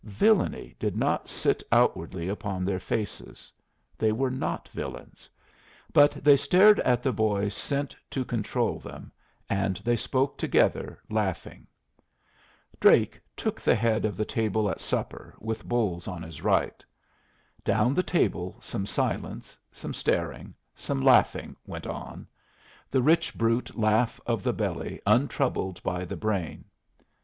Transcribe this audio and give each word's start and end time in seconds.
Villany 0.03 0.75
did 0.79 0.97
not 0.97 1.29
sit 1.29 1.61
outwardly 1.71 2.27
upon 2.27 2.65
their 2.65 2.79
faces; 2.79 3.53
they 3.99 4.11
were 4.11 4.31
not 4.31 4.67
villains; 4.69 5.29
but 5.93 6.13
they 6.23 6.35
stared 6.35 6.79
at 6.79 7.03
the 7.03 7.11
boy 7.13 7.47
sent 7.49 7.95
to 8.09 8.25
control 8.25 8.79
them, 8.79 9.11
and 9.47 9.77
they 9.85 9.95
spoke 9.95 10.39
together, 10.39 10.97
laughing. 11.11 11.67
Drake 12.79 13.21
took 13.37 13.61
the 13.61 13.75
head 13.75 14.03
of 14.03 14.17
the 14.17 14.25
table 14.25 14.71
at 14.71 14.79
supper, 14.79 15.35
with 15.37 15.63
Bolles 15.69 16.07
on 16.07 16.23
his 16.23 16.41
right. 16.41 16.83
Down 17.63 17.93
the 17.93 18.01
table 18.01 18.57
some 18.59 18.87
silence, 18.87 19.55
some 19.71 19.93
staring, 19.93 20.55
much 20.89 20.97
laughing 20.97 21.55
went 21.67 21.85
on 21.85 22.25
the 22.89 23.03
rich 23.03 23.35
brute 23.37 23.77
laugh 23.77 24.19
of 24.25 24.41
the 24.41 24.51
belly 24.51 24.99
untroubled 25.05 25.79
by 25.83 26.05
the 26.05 26.17
brain. 26.17 26.65